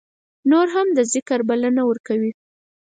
نور 0.51 0.67
هم 0.75 0.87
د 0.97 0.99
ذکر 1.13 1.39
بلنه 1.49 1.81
ورکوي. 1.89 2.31